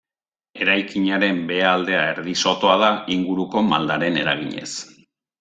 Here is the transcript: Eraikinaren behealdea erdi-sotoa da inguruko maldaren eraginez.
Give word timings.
Eraikinaren 0.65 1.41
behealdea 1.51 1.99
erdi-sotoa 2.13 2.79
da 2.85 2.89
inguruko 3.17 3.65
maldaren 3.69 4.19
eraginez. 4.25 4.69